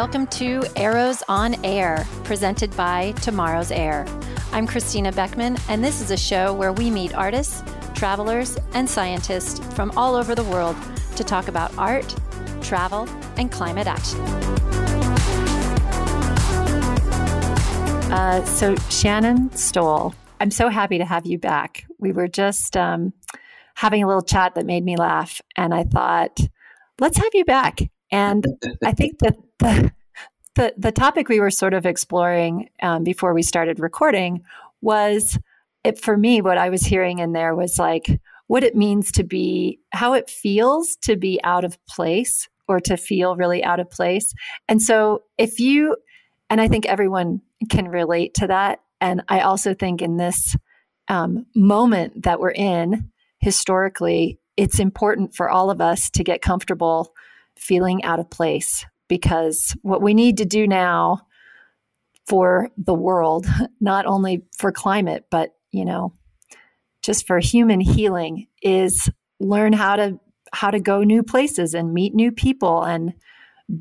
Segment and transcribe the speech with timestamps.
[0.00, 4.06] Welcome to Arrows on Air, presented by Tomorrow's Air.
[4.50, 7.62] I'm Christina Beckman, and this is a show where we meet artists,
[7.94, 10.74] travelers, and scientists from all over the world
[11.16, 12.16] to talk about art,
[12.62, 13.06] travel,
[13.36, 14.18] and climate action.
[18.10, 21.84] Uh, so, Shannon Stowell, I'm so happy to have you back.
[21.98, 23.12] We were just um,
[23.74, 26.40] having a little chat that made me laugh, and I thought,
[26.98, 27.80] let's have you back.
[28.10, 28.44] And
[28.82, 29.92] I think that the
[30.56, 34.42] the, the topic we were sort of exploring um, before we started recording
[34.80, 35.38] was
[35.84, 39.22] it for me what i was hearing in there was like what it means to
[39.22, 43.90] be how it feels to be out of place or to feel really out of
[43.90, 44.32] place.
[44.68, 45.96] And so if you
[46.48, 48.80] and i think everyone can relate to that.
[49.00, 50.56] And i also think in this
[51.06, 57.14] um, moment that we're in historically it's important for all of us to get comfortable
[57.56, 61.20] feeling out of place because what we need to do now
[62.28, 63.46] for the world,
[63.80, 66.14] not only for climate, but, you know,
[67.02, 70.18] just for human healing is learn how to
[70.52, 73.12] how to go new places and meet new people and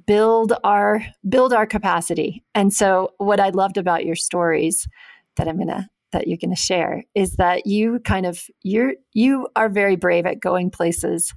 [0.06, 2.44] build our build our capacity.
[2.56, 4.88] And so what I loved about your stories
[5.36, 8.94] that I'm going to that you're going to share is that you kind of you're
[9.14, 11.34] you are very brave at going places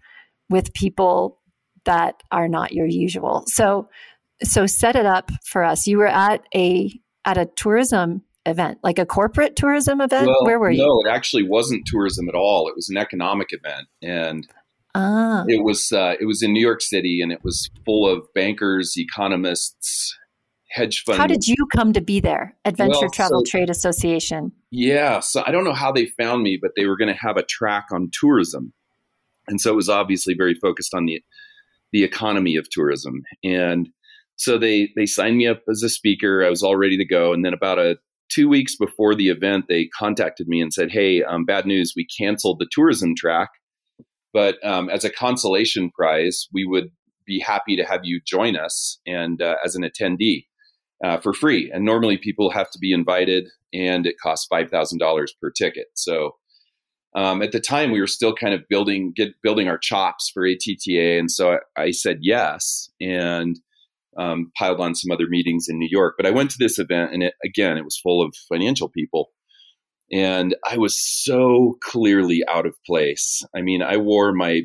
[0.49, 1.42] with people
[1.85, 3.45] that are not your usual.
[3.47, 3.89] So
[4.43, 5.87] so set it up for us.
[5.87, 6.93] You were at a
[7.25, 10.27] at a tourism event, like a corporate tourism event.
[10.27, 10.85] Well, Where were you?
[10.85, 12.69] No, it actually wasn't tourism at all.
[12.69, 14.47] It was an economic event, and
[14.95, 15.45] ah.
[15.49, 18.95] it was uh, it was in New York City, and it was full of bankers,
[18.97, 20.17] economists,
[20.71, 21.19] hedge funds.
[21.19, 22.57] How did you come to be there?
[22.65, 24.53] Adventure well, Travel so, Trade Association.
[24.71, 27.37] Yeah, so I don't know how they found me, but they were going to have
[27.37, 28.73] a track on tourism,
[29.47, 31.23] and so it was obviously very focused on the
[31.93, 33.23] the economy of tourism.
[33.45, 33.89] And
[34.37, 36.45] so they they signed me up as a speaker.
[36.45, 37.33] I was all ready to go.
[37.33, 37.99] And then about a
[38.31, 41.93] two weeks before the event, they contacted me and said, "Hey, um, bad news.
[41.95, 43.51] We canceled the tourism track,
[44.33, 46.91] but um, as a consolation prize, we would
[47.27, 50.47] be happy to have you join us and uh, as an attendee."
[51.05, 51.69] Uh, for free.
[51.75, 55.87] And normally people have to be invited, and it costs five thousand dollars per ticket.
[55.95, 56.37] So
[57.15, 60.47] um, at the time we were still kind of building get building our chops for
[60.47, 63.59] ATTA, and so I, I said yes and
[64.19, 66.15] um, piled on some other meetings in New York.
[66.17, 69.31] But I went to this event, and it, again, it was full of financial people,
[70.11, 73.43] and I was so clearly out of place.
[73.55, 74.63] I mean, I wore my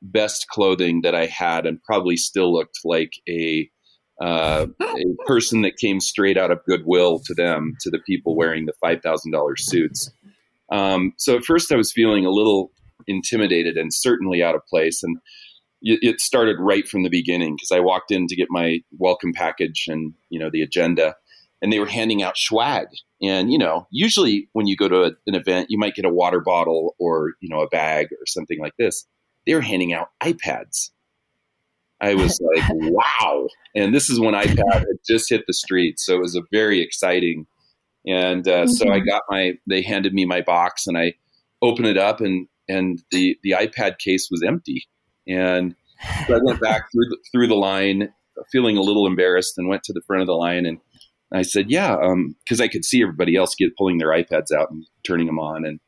[0.00, 3.68] best clothing that I had, and probably still looked like a
[4.22, 8.64] uh, a person that came straight out of Goodwill to them, to the people wearing
[8.64, 10.10] the five thousand dollars suits.
[10.70, 12.72] Um, so at first I was feeling a little
[13.06, 15.02] intimidated and certainly out of place.
[15.02, 15.18] And
[15.82, 19.84] it started right from the beginning because I walked in to get my welcome package
[19.86, 21.14] and, you know, the agenda
[21.60, 22.88] and they were handing out swag.
[23.22, 26.10] And, you know, usually when you go to a, an event, you might get a
[26.10, 29.06] water bottle or, you know, a bag or something like this.
[29.46, 30.90] They were handing out iPads.
[32.00, 33.48] I was like, wow.
[33.74, 36.04] And this is when iPad had just hit the streets.
[36.04, 37.46] So it was a very exciting
[38.06, 38.70] and uh, mm-hmm.
[38.70, 39.08] so I mm-hmm.
[39.08, 41.14] got my, they handed me my box and I
[41.62, 44.86] opened it up and, and the, the iPad case was empty.
[45.26, 45.74] And
[46.26, 48.12] so I went back through the, through the line,
[48.50, 50.66] feeling a little embarrassed and went to the front of the line.
[50.66, 50.78] And
[51.32, 54.70] I said, yeah, because um, I could see everybody else get pulling their iPads out
[54.70, 55.64] and turning them on.
[55.64, 55.80] And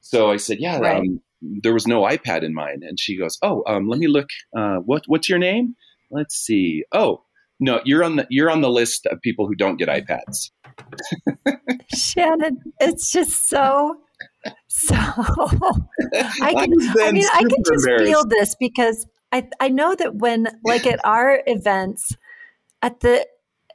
[0.00, 0.96] so I said, yeah, right.
[0.98, 2.82] um, there was no iPad in mine.
[2.82, 4.28] And she goes, oh, um, let me look.
[4.56, 5.74] Uh, what, what's your name?
[6.10, 6.84] Let's see.
[6.92, 7.24] Oh,
[7.58, 10.50] no, you're on the you're on the list of people who don't get iPads.
[11.94, 13.96] Shannon, it's just so
[14.68, 20.16] so I can I mean I can just feel this because I I know that
[20.16, 22.16] when like at our events
[22.82, 23.26] at the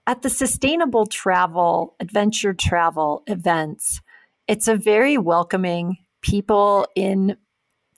[0.08, 4.02] at the sustainable travel adventure travel events
[4.48, 7.38] it's a very welcoming people in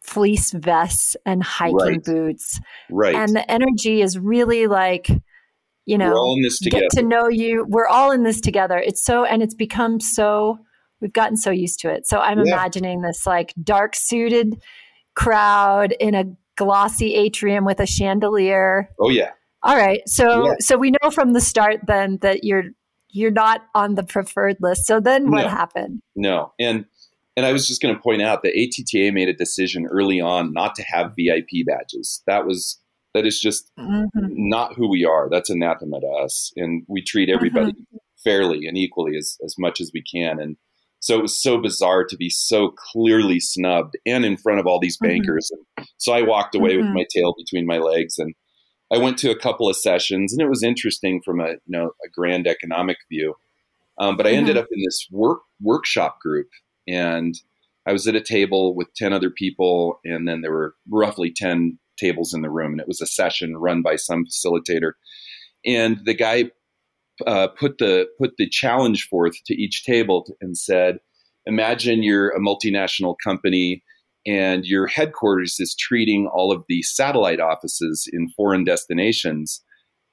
[0.02, 2.04] fleece vests and hiking right.
[2.04, 2.60] boots
[2.90, 5.08] right and the energy is really like
[5.86, 7.66] you know, get to know you.
[7.68, 8.78] We're all in this together.
[8.78, 10.60] It's so, and it's become so,
[11.02, 12.08] we've gotten so used to it.
[12.08, 12.54] So I'm yeah.
[12.54, 14.62] imagining this like dark suited
[15.16, 16.26] crowd in a
[16.56, 18.90] glossy atrium with a chandelier.
[19.00, 19.32] Oh yeah.
[19.62, 20.02] All right.
[20.08, 20.54] So, yeah.
[20.60, 22.66] so we know from the start then that you're,
[23.10, 24.86] you're not on the preferred list.
[24.86, 25.50] So then what no.
[25.50, 26.02] happened?
[26.16, 26.54] No.
[26.60, 26.86] And,
[27.36, 30.54] and I was just going to point out that ATTA made a decision early on
[30.54, 32.22] not to have VIP badges.
[32.28, 32.80] That was
[33.14, 34.08] that is just mm-hmm.
[34.14, 35.30] not who we are.
[35.30, 36.52] That's anathema to us.
[36.56, 37.98] And we treat everybody mm-hmm.
[38.24, 40.40] fairly and equally as, as much as we can.
[40.40, 40.58] And
[41.00, 44.80] so it was so bizarre to be so clearly snubbed and in front of all
[44.80, 45.14] these mm-hmm.
[45.14, 45.52] bankers.
[45.54, 45.82] Mm-hmm.
[45.82, 46.96] And so I walked away with mm-hmm.
[46.96, 48.34] my tail between my legs and
[48.94, 51.92] I went to a couple of sessions, and it was interesting from a you know
[52.06, 53.34] a grand economic view.
[53.98, 54.64] Um, but I ended mm-hmm.
[54.64, 56.50] up in this work workshop group,
[56.88, 57.34] and
[57.88, 61.80] I was at a table with ten other people, and then there were roughly ten
[61.98, 64.94] tables in the room, and it was a session run by some facilitator.
[65.66, 66.52] And the guy
[67.26, 70.98] uh, put the put the challenge forth to each table and said,
[71.46, 73.84] "Imagine you're a multinational company."
[74.26, 79.62] And your headquarters is treating all of the satellite offices in foreign destinations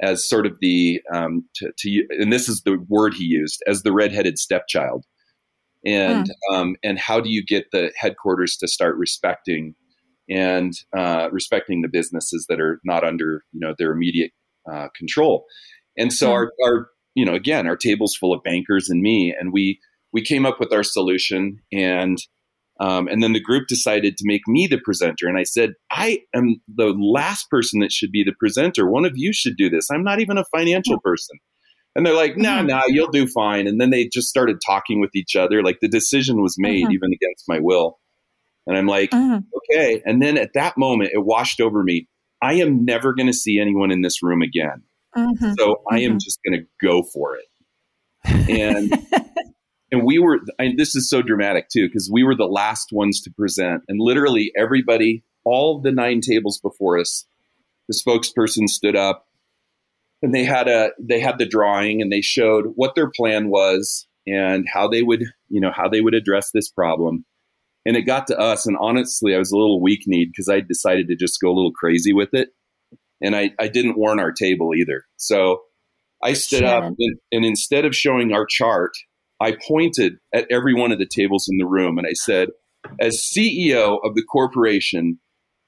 [0.03, 3.83] as sort of the um, to, to, and this is the word he used as
[3.83, 5.05] the redheaded stepchild
[5.85, 6.55] and hmm.
[6.55, 9.75] um, and how do you get the headquarters to start respecting
[10.31, 14.31] and uh, respecting the businesses that are not under you know their immediate
[14.71, 15.44] uh, control
[15.99, 16.32] and so hmm.
[16.32, 19.79] our, our you know again our table's full of bankers and me and we
[20.12, 22.19] we came up with our solution and
[22.81, 25.29] um, and then the group decided to make me the presenter.
[25.29, 28.91] And I said, I am the last person that should be the presenter.
[28.91, 29.91] One of you should do this.
[29.91, 31.38] I'm not even a financial person.
[31.94, 33.67] And they're like, no, nah, no, nah, you'll do fine.
[33.67, 35.62] And then they just started talking with each other.
[35.62, 36.93] Like the decision was made mm-hmm.
[36.93, 37.99] even against my will.
[38.67, 39.39] And I'm like, mm-hmm.
[39.57, 40.03] okay.
[40.05, 42.09] And then at that moment, it washed over me.
[42.43, 44.83] I am never going to see anyone in this room again.
[45.17, 45.53] Mm-hmm.
[45.59, 46.19] So I am mm-hmm.
[46.19, 47.47] just going to go for it.
[48.49, 48.93] And
[49.93, 53.21] and we were I, this is so dramatic too because we were the last ones
[53.23, 57.27] to present and literally everybody all the nine tables before us
[57.89, 59.27] the spokesperson stood up
[60.23, 64.07] and they had a they had the drawing and they showed what their plan was
[64.27, 67.25] and how they would you know how they would address this problem
[67.90, 70.60] and it got to us and honestly i was a little weak kneed because i
[70.60, 72.50] decided to just go a little crazy with it.
[73.20, 75.04] And i, I didn't warn our table either.
[75.16, 75.62] So
[76.22, 78.92] i stood up and, and instead of showing our chart
[79.40, 82.48] I pointed at every one of the tables in the room and I said,
[83.00, 85.19] as CEO of the corporation,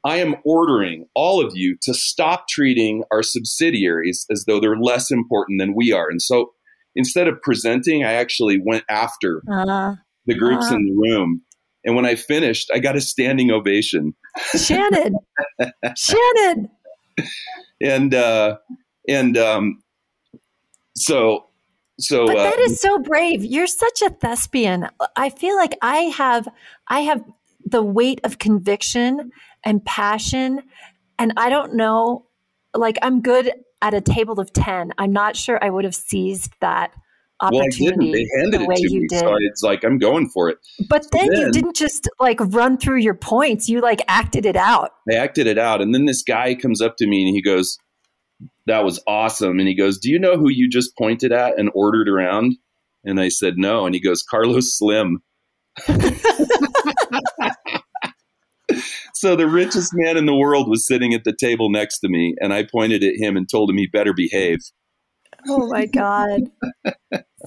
[0.05, 5.11] I am ordering all of you to stop treating our subsidiaries as though they're less
[5.11, 6.11] important than we are.
[6.11, 6.53] And so
[6.95, 9.95] instead of presenting, I actually went after uh,
[10.27, 11.43] the groups uh, in the room.
[11.85, 14.15] And when I finished, I got a standing ovation.
[14.57, 15.17] Shannon,
[15.97, 16.71] Shannon.
[17.81, 18.59] And, uh,
[19.09, 19.83] and, um,
[20.95, 21.47] so
[21.99, 25.97] so but that uh, is so brave you're such a thespian i feel like i
[25.97, 26.49] have
[26.89, 27.23] i have
[27.65, 29.31] the weight of conviction
[29.65, 30.61] and passion
[31.19, 32.27] and i don't know
[32.75, 36.53] like i'm good at a table of 10 i'm not sure i would have seized
[36.61, 36.93] that
[37.43, 38.13] opportunity well, I didn't.
[38.13, 39.19] They handed the it to me, did.
[39.21, 40.59] so it's like I'm going for it.
[40.89, 44.57] But then, then, you didn't just like run through your points; you like acted it
[44.57, 44.93] out.
[45.11, 47.79] I acted it out, and then this guy comes up to me and he goes,
[48.67, 49.59] that was awesome.
[49.59, 52.57] And he goes, Do you know who you just pointed at and ordered around?
[53.05, 53.87] And I said, No.
[53.87, 55.23] And he goes, Carlos Slim.
[59.15, 62.35] so the richest man in the world was sitting at the table next to me,
[62.41, 64.59] and I pointed at him and told him he better behave.
[65.49, 66.41] Oh my God.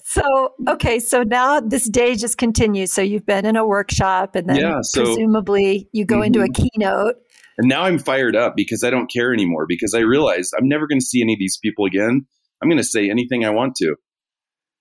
[0.04, 2.92] so, okay, so now this day just continues.
[2.92, 6.24] So you've been in a workshop, and then yeah, so, presumably you go mm-hmm.
[6.24, 6.68] into a mm-hmm.
[6.74, 7.16] keynote.
[7.58, 10.88] And now I'm fired up because I don't care anymore because I realized I'm never
[10.88, 12.26] going to see any of these people again.
[12.62, 13.96] I'm going to say anything I want to.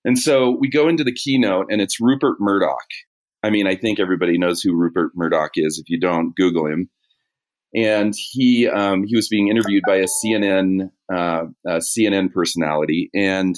[0.03, 2.87] And so we go into the keynote and it's Rupert Murdoch.
[3.43, 5.79] I mean, I think everybody knows who Rupert Murdoch is.
[5.79, 6.89] If you don't, Google him.
[7.75, 13.55] And he um, he was being interviewed by a CNN uh, a CNN personality, and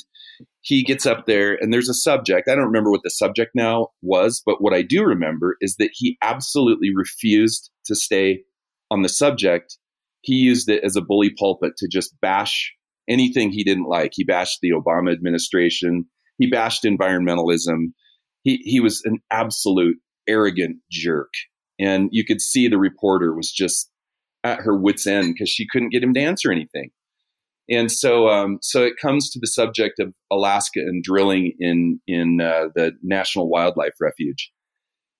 [0.61, 2.49] he gets up there and there's a subject.
[2.49, 5.91] I don't remember what the subject now was, but what I do remember is that
[5.93, 8.43] he absolutely refused to stay
[8.91, 9.77] on the subject,
[10.21, 12.73] he used it as a bully pulpit to just bash
[13.09, 14.11] anything he didn't like.
[14.13, 16.05] He bashed the Obama administration.
[16.37, 17.93] He bashed environmentalism.
[18.43, 19.97] He, he was an absolute
[20.27, 21.29] arrogant jerk.
[21.79, 23.89] And you could see the reporter was just
[24.47, 26.89] at her wits' end because she couldn't get him to answer anything.
[27.69, 32.39] And so, um, so it comes to the subject of Alaska and drilling in in
[32.41, 34.51] uh, the National Wildlife Refuge.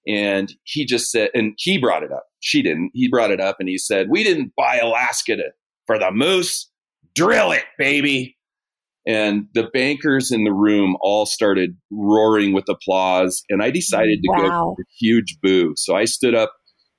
[0.07, 2.23] And he just said, and he brought it up.
[2.39, 2.91] She didn't.
[2.93, 5.49] He brought it up and he said, We didn't buy Alaska to,
[5.85, 6.69] for the moose.
[7.13, 8.37] Drill it, baby.
[9.05, 13.41] And the bankers in the room all started roaring with applause.
[13.49, 14.37] And I decided to wow.
[14.37, 15.73] go for a huge boo.
[15.75, 16.53] So I stood up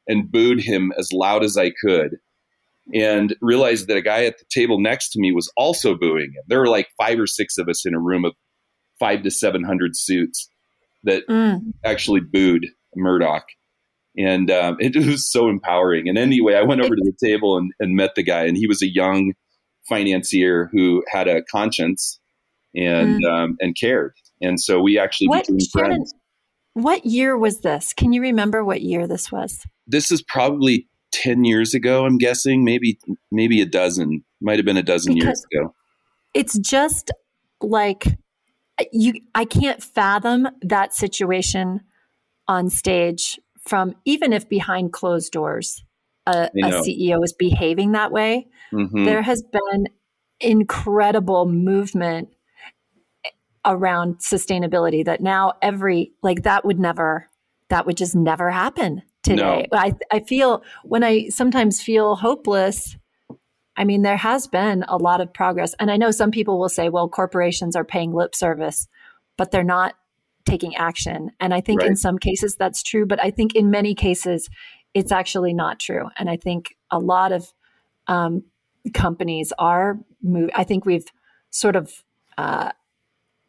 [0.09, 2.17] and booed him as loud as I could
[2.95, 6.43] and realized that a guy at the table next to me was also booing him.
[6.47, 8.35] There were like five or six of us in a room of
[8.99, 10.49] five to 700 suits
[11.05, 11.61] that mm.
[11.85, 13.45] actually booed Murdoch.
[14.17, 16.09] And um, it was so empowering.
[16.09, 18.67] And anyway, I went over to the table and, and met the guy, and he
[18.67, 19.35] was a young
[19.89, 22.19] financier who had a conscience
[22.75, 23.31] and mm.
[23.31, 24.15] um, and cared.
[24.41, 26.15] And so we actually what, became friends.
[26.75, 27.93] What year was this?
[27.93, 29.65] Can you remember what year this was?
[29.89, 32.99] This is probably 10 years ago, I'm guessing, maybe
[33.33, 35.75] maybe a dozen, might have been a dozen because years ago.
[36.35, 37.11] It's just
[37.61, 38.05] like
[38.93, 41.81] you I can't fathom that situation
[42.47, 45.85] on stage from even if behind closed doors
[46.27, 48.47] a, a CEO is behaving that way.
[48.73, 49.05] Mm-hmm.
[49.05, 49.89] There has been
[50.41, 52.29] incredible movement
[53.65, 57.29] around sustainability that now every like that would never
[57.71, 59.67] that would just never happen today.
[59.73, 59.79] No.
[59.79, 62.97] I I feel when I sometimes feel hopeless
[63.77, 66.69] I mean there has been a lot of progress and I know some people will
[66.69, 68.89] say well corporations are paying lip service
[69.37, 69.95] but they're not
[70.45, 71.91] taking action and I think right.
[71.91, 74.49] in some cases that's true but I think in many cases
[74.95, 77.53] it's actually not true and I think a lot of
[78.07, 78.45] um,
[78.95, 81.07] companies are move I think we've
[81.51, 81.93] sort of
[82.37, 82.73] uh,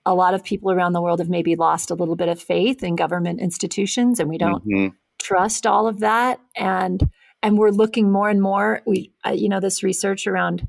[0.05, 2.83] a lot of people around the world have maybe lost a little bit of faith
[2.83, 4.95] in government institutions and we don't mm-hmm.
[5.19, 6.39] Trust all of that.
[6.55, 7.09] And
[7.41, 10.67] and we're looking more and more we uh, you know this research around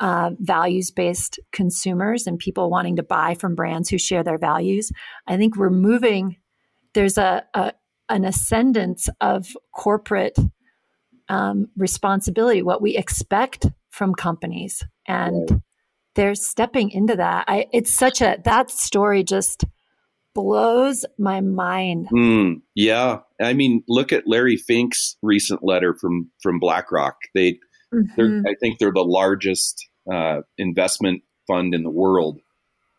[0.00, 4.92] uh, values based consumers and people wanting to buy from brands who share their values.
[5.26, 6.36] I think we're moving
[6.94, 7.72] there's a, a
[8.08, 10.38] an ascendance of corporate
[11.28, 14.82] um, responsibility what we expect from companies.
[15.06, 15.60] And right.
[16.14, 17.44] they're stepping into that.
[17.48, 19.64] I it's such a that story just
[20.34, 22.08] blows my mind.
[22.10, 27.16] Mm, yeah, I mean, look at Larry Fink's recent letter from from BlackRock.
[27.34, 27.58] They,
[27.94, 28.46] mm-hmm.
[28.46, 32.40] I think they're the largest uh, investment fund in the world,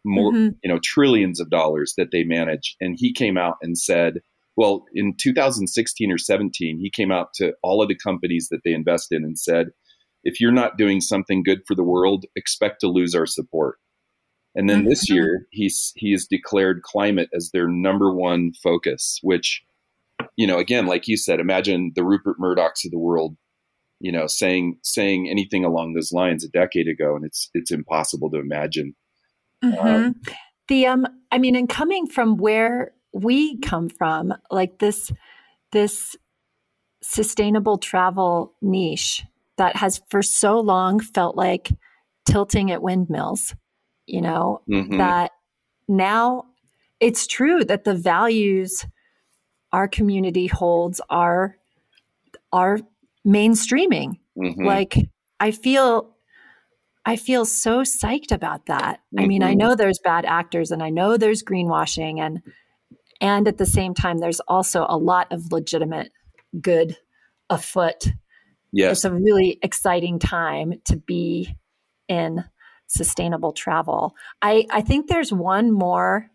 [0.05, 0.55] more mm-hmm.
[0.63, 2.75] you know, trillions of dollars that they manage.
[2.79, 4.21] And he came out and said,
[4.55, 8.73] well, in 2016 or 17, he came out to all of the companies that they
[8.73, 9.69] invest in and said,
[10.23, 13.77] if you're not doing something good for the world, expect to lose our support.
[14.55, 15.15] And then this mm-hmm.
[15.15, 19.19] year, he's he has declared climate as their number one focus.
[19.21, 19.63] Which,
[20.39, 23.35] you know, again, like you said, imagine the Rupert Murdochs of the world,
[23.99, 28.31] you know, saying saying anything along those lines a decade ago, and it's it's impossible
[28.31, 28.95] to imagine.
[29.61, 29.85] Mm-hmm.
[29.85, 30.15] Um,
[30.69, 35.11] the um, I mean, and coming from where we come from, like this
[35.73, 36.15] this
[37.03, 39.25] sustainable travel niche
[39.57, 41.69] that has for so long felt like
[42.25, 43.55] tilting at windmills,
[44.05, 44.99] you know, mm-hmm.
[44.99, 45.31] that
[45.89, 46.45] now
[47.01, 48.85] it's true that the values
[49.71, 51.57] our community holds are
[52.51, 52.79] are
[53.25, 54.19] mainstreaming.
[54.37, 54.65] Mm-hmm.
[54.65, 54.95] Like
[55.39, 56.15] I feel
[57.05, 58.97] I feel so psyched about that.
[58.97, 59.19] Mm-hmm.
[59.19, 59.59] I mean, I mm-hmm.
[59.59, 62.41] know there's bad actors and I know there's greenwashing and
[63.21, 66.11] and at the same time there's also a lot of legitimate
[66.61, 66.97] good
[67.49, 68.13] afoot
[68.71, 68.97] Yes.
[68.97, 71.55] It's a really exciting time to be
[72.07, 72.43] in
[72.87, 74.15] sustainable travel.
[74.41, 76.29] I, I think there's one more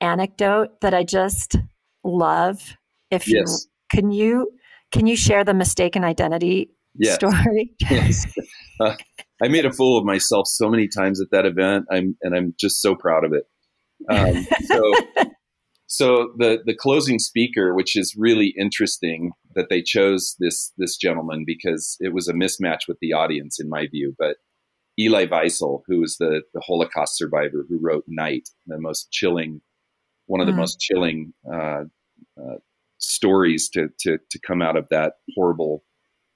[0.00, 1.56] anecdote that I just
[2.04, 2.76] love.
[3.10, 3.66] If yes.
[3.92, 4.52] you can you
[4.92, 7.14] can you share the mistaken identity yes.
[7.14, 7.74] story?
[7.90, 8.26] yes.
[8.80, 8.96] Uh,
[9.40, 11.84] I made a fool of myself so many times at that event.
[11.90, 13.44] I'm and I'm just so proud of it.
[14.08, 14.92] Um, so
[15.86, 21.44] so the the closing speaker, which is really interesting that they chose this this gentleman
[21.46, 24.14] because it was a mismatch with the audience, in my view.
[24.18, 24.38] But
[24.98, 29.60] Elie Wiesel, who was the the Holocaust survivor who wrote Night, the most chilling,
[30.26, 30.58] one of the mm.
[30.58, 31.84] most chilling uh,
[32.38, 32.56] uh,
[32.98, 35.84] stories to, to to come out of that horrible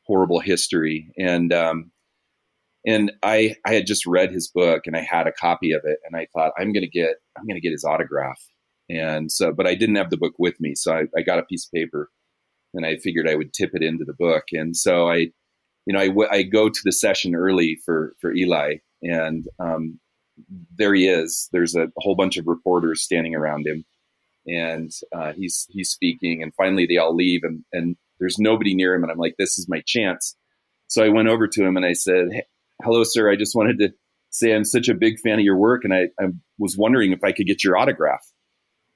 [0.07, 1.90] horrible history, and um,
[2.87, 5.99] and I I had just read his book and I had a copy of it,
[6.07, 8.40] and I thought I'm gonna get I'm gonna get his autograph
[8.88, 10.75] and so, but I didn't have the book with me.
[10.75, 12.11] So I, I got a piece of paper
[12.75, 14.45] and I figured I would tip it into the book.
[14.52, 15.28] And so I,
[15.87, 19.99] you know, I, w- I go to the session early for, for Elie and, um,
[20.76, 21.49] there he is.
[21.52, 23.85] There's a, whole bunch of reporters standing around him
[24.47, 28.95] and, uh, he's, he's speaking and finally they all leave and, and there's nobody near
[28.95, 29.02] him.
[29.02, 30.37] And I'm like, this is my chance.
[30.88, 32.45] So I went over to him and I said, hey,
[32.83, 33.31] hello, sir.
[33.31, 33.93] I just wanted to
[34.31, 36.28] say I'm such a big fan of your work and I, I
[36.59, 38.25] was wondering if I could get your autograph.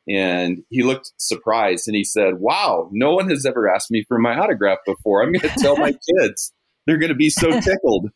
[0.09, 4.19] And he looked surprised and he said, Wow, no one has ever asked me for
[4.19, 5.23] my autograph before.
[5.23, 6.53] I'm going to tell my kids.
[6.87, 8.11] They're going to be so tickled.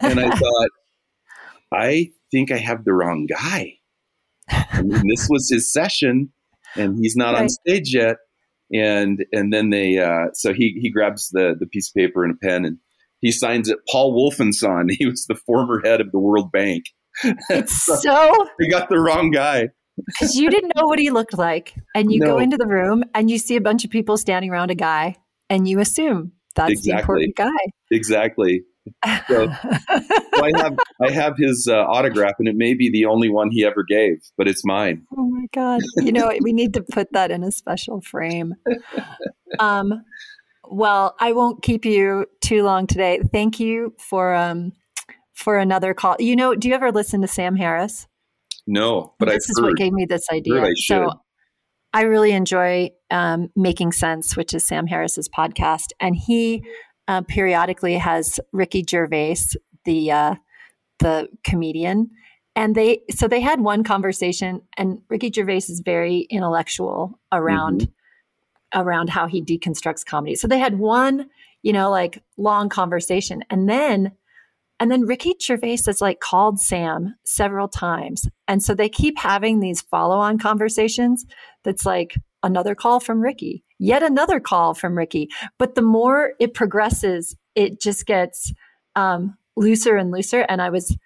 [0.00, 0.68] And I thought,
[1.72, 3.74] I think I have the wrong guy.
[4.50, 6.32] I mean, this was his session
[6.74, 7.42] and he's not right.
[7.42, 8.16] on stage yet.
[8.72, 12.34] And and then they uh, so he he grabs the the piece of paper and
[12.34, 12.78] a pen and
[13.20, 14.90] he signs it Paul Wolfensohn.
[14.98, 16.84] He was the former head of the World Bank.
[17.48, 19.68] It's so, so he got the wrong guy
[20.06, 21.74] because you didn't know what he looked like.
[21.94, 22.26] And you no.
[22.26, 25.16] go into the room and you see a bunch of people standing around a guy
[25.48, 26.92] and you assume that's exactly.
[26.92, 27.72] the important guy.
[27.92, 28.62] Exactly.
[29.28, 29.48] So, so
[30.42, 33.64] I have I have his uh, autograph, and it may be the only one he
[33.64, 35.06] ever gave, but it's mine.
[35.16, 35.80] Oh my god!
[35.96, 38.54] You know we need to put that in a special frame.
[39.58, 40.02] Um,
[40.70, 43.20] Well, I won't keep you too long today.
[43.32, 44.72] Thank you for um,
[45.34, 46.16] for another call.
[46.18, 48.06] You know, do you ever listen to Sam Harris?
[48.66, 50.62] No, but this I've is heard, what gave me this idea.
[50.62, 51.10] I so
[51.92, 56.64] I really enjoy um, Making Sense, which is Sam Harris's podcast, and he
[57.08, 59.36] uh, periodically has Ricky Gervais,
[59.84, 60.34] the uh,
[60.98, 62.10] the comedian,
[62.56, 68.80] and they so they had one conversation, and Ricky Gervais is very intellectual around mm-hmm.
[68.80, 70.34] around how he deconstructs comedy.
[70.34, 71.28] So they had one,
[71.62, 74.12] you know, like long conversation, and then
[74.80, 78.28] and then Ricky Gervais has like called Sam several times.
[78.48, 81.24] And so they keep having these follow on conversations
[81.62, 85.28] that's like another call from Ricky, yet another call from Ricky.
[85.58, 88.52] But the more it progresses, it just gets
[88.96, 90.40] um, looser and looser.
[90.40, 90.96] And I was,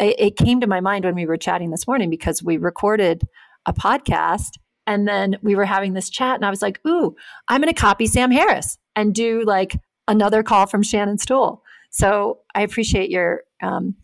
[0.00, 3.22] it, it came to my mind when we were chatting this morning because we recorded
[3.66, 4.50] a podcast
[4.86, 7.14] and then we were having this chat and I was like, ooh,
[7.48, 11.62] I'm going to copy Sam Harris and do like another call from Shannon Stowell.
[11.90, 13.94] So I appreciate your um,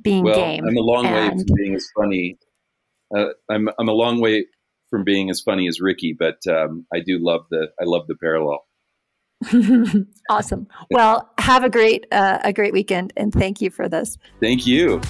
[0.00, 0.64] being well, game.
[0.68, 1.14] I'm a long and...
[1.14, 2.38] way from being as funny.
[3.16, 4.46] Uh, I'm I'm a long way
[4.90, 8.16] from being as funny as Ricky, but um, I do love the I love the
[8.16, 8.64] parallel.
[10.30, 10.66] awesome.
[10.90, 14.16] Well, have a great uh, a great weekend, and thank you for this.
[14.40, 15.00] Thank you.